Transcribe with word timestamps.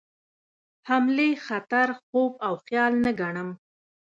حملې 0.89 1.29
خطر 1.45 1.87
خوب 2.03 2.31
او 2.47 2.53
خیال 2.65 2.93
نه 3.03 3.11
ګڼم. 3.19 3.49